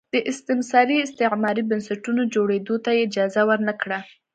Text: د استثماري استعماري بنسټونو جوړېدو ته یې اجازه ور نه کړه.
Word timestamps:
د 0.13 0.15
استثماري 0.31 0.97
استعماري 1.05 1.63
بنسټونو 1.69 2.21
جوړېدو 2.35 2.75
ته 2.85 2.89
یې 2.97 3.03
اجازه 3.07 3.41
ور 3.47 3.59
نه 3.67 3.73
کړه. 3.81 3.99